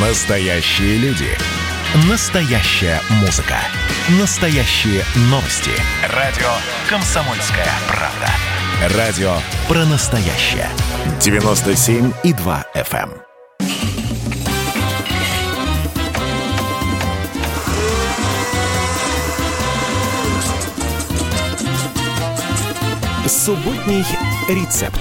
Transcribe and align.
Настоящие 0.00 0.96
люди. 0.98 1.26
Настоящая 2.08 3.00
музыка. 3.20 3.56
Настоящие 4.20 5.02
новости. 5.22 5.72
Радио 6.14 6.46
«Комсомольская 6.88 7.66
правда». 7.88 8.96
Радио 8.96 9.32
про 9.66 9.84
настоящее. 9.86 10.68
97,2 11.18 12.64
FM. 12.76 13.10
Субботний 23.26 24.04
рецепт. 24.48 25.00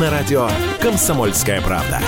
На 0.00 0.10
радио 0.10 0.50
«Комсомольская 0.80 1.60
правда». 1.60 2.00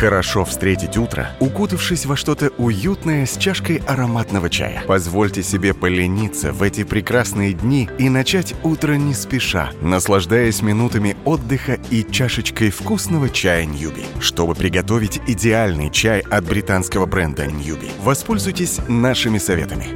Хорошо 0.00 0.46
встретить 0.46 0.96
утро, 0.96 1.28
укутавшись 1.40 2.06
во 2.06 2.16
что-то 2.16 2.48
уютное 2.56 3.26
с 3.26 3.36
чашкой 3.36 3.82
ароматного 3.86 4.48
чая. 4.48 4.82
Позвольте 4.86 5.42
себе 5.42 5.74
полениться 5.74 6.54
в 6.54 6.62
эти 6.62 6.84
прекрасные 6.84 7.52
дни 7.52 7.86
и 7.98 8.08
начать 8.08 8.54
утро 8.62 8.94
не 8.94 9.12
спеша, 9.12 9.72
наслаждаясь 9.82 10.62
минутами 10.62 11.18
отдыха 11.26 11.78
и 11.90 12.02
чашечкой 12.10 12.70
вкусного 12.70 13.28
чая 13.28 13.66
Ньюби. 13.66 14.06
Чтобы 14.20 14.54
приготовить 14.54 15.20
идеальный 15.26 15.90
чай 15.90 16.20
от 16.20 16.46
британского 16.46 17.04
бренда 17.04 17.46
Ньюби, 17.46 17.90
воспользуйтесь 18.00 18.78
нашими 18.88 19.36
советами. 19.36 19.88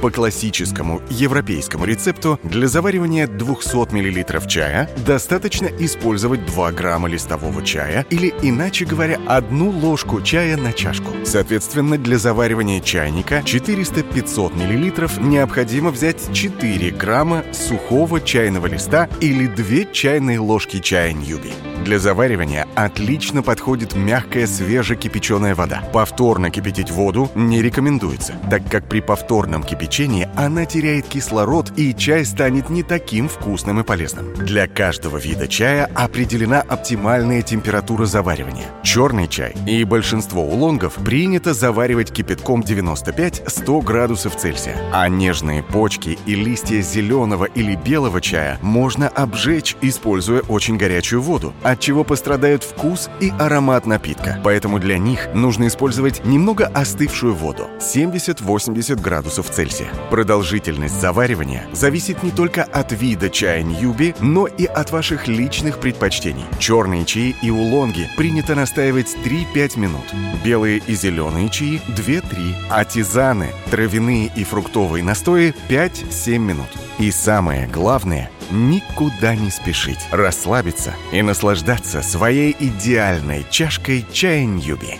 По 0.00 0.10
классическому 0.10 1.02
европейскому 1.10 1.84
рецепту 1.84 2.40
для 2.42 2.68
заваривания 2.68 3.26
200 3.26 3.94
мл 3.94 4.46
чая 4.46 4.88
достаточно 5.04 5.66
использовать 5.66 6.46
2 6.46 6.72
грамма 6.72 7.08
листового 7.08 7.62
чая 7.62 8.06
или, 8.08 8.32
иначе 8.40 8.86
говоря, 8.86 9.18
одну 9.26 9.70
ложку 9.70 10.22
чая 10.22 10.56
на 10.56 10.72
чашку. 10.72 11.10
Соответственно, 11.24 11.98
для 11.98 12.16
заваривания 12.16 12.80
чайника 12.80 13.40
400-500 13.40 14.54
мл 14.54 15.28
необходимо 15.28 15.90
взять 15.90 16.32
4 16.32 16.90
грамма 16.92 17.44
сухого 17.52 18.22
чайного 18.22 18.68
листа 18.68 19.06
или 19.20 19.46
2 19.46 19.92
чайные 19.92 20.38
ложки 20.38 20.78
чая 20.78 21.12
ньюби. 21.12 21.52
Для 21.84 21.98
заваривания 21.98 22.66
отлично 22.74 23.42
подходит 23.42 23.94
мягкая 23.94 24.46
свежекипяченая 24.46 25.54
вода. 25.54 25.82
Повторно 25.92 26.50
кипятить 26.50 26.90
воду 26.90 27.30
не 27.34 27.62
рекомендуется, 27.62 28.34
так 28.50 28.68
как 28.68 28.86
при 28.88 29.00
повторном 29.00 29.62
кипячении 29.62 30.28
она 30.36 30.66
теряет 30.66 31.06
кислород 31.06 31.72
и 31.76 31.94
чай 31.94 32.24
станет 32.24 32.68
не 32.68 32.82
таким 32.82 33.28
вкусным 33.28 33.80
и 33.80 33.82
полезным. 33.82 34.34
Для 34.34 34.66
каждого 34.66 35.16
вида 35.16 35.48
чая 35.48 35.90
определена 35.94 36.60
оптимальная 36.60 37.40
температура 37.42 38.04
заваривания. 38.04 38.66
Черный 38.82 39.26
чай 39.26 39.54
и 39.66 39.82
большинство 39.84 40.42
улонгов 40.42 40.94
принято 40.94 41.54
заваривать 41.54 42.12
кипятком 42.12 42.60
95-100 42.60 43.82
градусов 43.82 44.36
Цельсия, 44.36 44.76
а 44.92 45.08
нежные 45.08 45.62
почки 45.62 46.18
и 46.26 46.34
листья 46.34 46.82
зеленого 46.82 47.46
или 47.46 47.74
белого 47.74 48.20
чая 48.20 48.58
можно 48.60 49.08
обжечь, 49.08 49.76
используя 49.80 50.42
очень 50.42 50.76
горячую 50.76 51.22
воду, 51.22 51.54
от 51.62 51.79
чего 51.80 52.04
пострадают 52.04 52.62
вкус 52.62 53.10
и 53.20 53.32
аромат 53.38 53.86
напитка. 53.86 54.40
Поэтому 54.44 54.78
для 54.78 54.98
них 54.98 55.28
нужно 55.34 55.66
использовать 55.66 56.24
немного 56.24 56.66
остывшую 56.66 57.34
воду 57.34 57.68
70-80 57.80 59.00
градусов 59.00 59.50
Цельсия. 59.50 59.88
Продолжительность 60.10 61.00
заваривания 61.00 61.66
зависит 61.72 62.22
не 62.22 62.30
только 62.30 62.62
от 62.62 62.92
вида 62.92 63.30
чая 63.30 63.62
Ньюби, 63.62 64.14
но 64.20 64.46
и 64.46 64.66
от 64.66 64.90
ваших 64.92 65.26
личных 65.26 65.78
предпочтений. 65.78 66.44
Черные 66.58 67.04
чаи 67.04 67.34
и 67.42 67.50
улонги 67.50 68.08
принято 68.16 68.54
настаивать 68.54 69.16
3-5 69.24 69.78
минут. 69.78 70.14
Белые 70.44 70.78
и 70.86 70.94
зеленые 70.94 71.48
чаи 71.48 71.80
2-3, 71.88 72.54
а 72.70 72.84
тизаны, 72.84 73.48
травяные 73.70 74.30
и 74.36 74.44
фруктовые 74.44 75.02
настои 75.02 75.54
5-7 75.68 76.38
минут. 76.38 76.68
И 76.98 77.10
самое 77.10 77.66
главное– 77.66 78.30
никуда 78.50 79.34
не 79.34 79.50
спешить, 79.50 80.00
расслабиться 80.10 80.94
и 81.12 81.22
наслаждаться 81.22 82.02
своей 82.02 82.56
идеальной 82.58 83.46
чашкой 83.50 84.04
чая 84.12 84.44
Ньюби. 84.44 84.98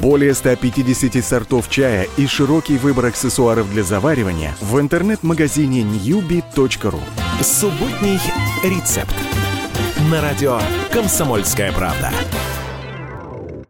Более 0.00 0.34
150 0.34 1.24
сортов 1.24 1.70
чая 1.70 2.06
и 2.18 2.26
широкий 2.26 2.76
выбор 2.76 3.06
аксессуаров 3.06 3.70
для 3.70 3.82
заваривания 3.82 4.54
в 4.60 4.78
интернет-магазине 4.78 5.80
newbie.ru. 5.80 7.00
Субботний 7.42 8.20
рецепт. 8.62 9.14
На 10.10 10.20
радио 10.20 10.60
«Комсомольская 10.92 11.72
правда». 11.72 12.12